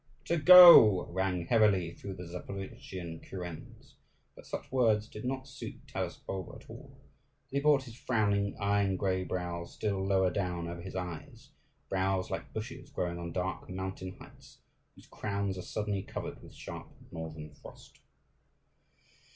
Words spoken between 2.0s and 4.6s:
the Zaporozhian kurens. But